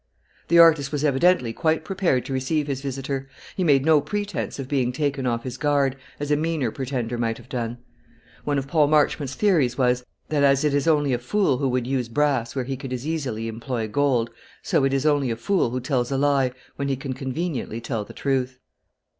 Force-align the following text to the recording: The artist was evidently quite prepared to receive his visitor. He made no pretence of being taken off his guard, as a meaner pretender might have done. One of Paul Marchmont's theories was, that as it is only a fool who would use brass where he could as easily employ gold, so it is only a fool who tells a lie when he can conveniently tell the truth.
The 0.47 0.57
artist 0.57 0.91
was 0.91 1.03
evidently 1.03 1.53
quite 1.53 1.83
prepared 1.85 2.25
to 2.25 2.33
receive 2.33 2.65
his 2.65 2.81
visitor. 2.81 3.29
He 3.55 3.63
made 3.63 3.85
no 3.85 4.01
pretence 4.01 4.57
of 4.57 4.67
being 4.67 4.91
taken 4.91 5.27
off 5.27 5.43
his 5.43 5.57
guard, 5.59 5.95
as 6.19 6.31
a 6.31 6.35
meaner 6.35 6.71
pretender 6.71 7.19
might 7.19 7.37
have 7.37 7.49
done. 7.49 7.77
One 8.43 8.57
of 8.57 8.67
Paul 8.67 8.87
Marchmont's 8.87 9.35
theories 9.35 9.77
was, 9.77 10.03
that 10.29 10.43
as 10.43 10.63
it 10.63 10.73
is 10.73 10.87
only 10.87 11.13
a 11.13 11.19
fool 11.19 11.59
who 11.59 11.69
would 11.69 11.85
use 11.85 12.09
brass 12.09 12.55
where 12.55 12.65
he 12.65 12.77
could 12.77 12.93
as 12.93 13.05
easily 13.05 13.47
employ 13.47 13.87
gold, 13.87 14.31
so 14.63 14.83
it 14.85 14.91
is 14.91 15.05
only 15.05 15.29
a 15.29 15.35
fool 15.35 15.69
who 15.69 15.79
tells 15.79 16.09
a 16.11 16.17
lie 16.17 16.51
when 16.77 16.87
he 16.87 16.95
can 16.95 17.13
conveniently 17.13 17.79
tell 17.79 18.03
the 18.03 18.11
truth. 18.11 18.57